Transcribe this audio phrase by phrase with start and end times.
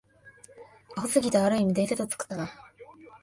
[0.97, 2.49] アホすぎて、ある意味伝説を作ったな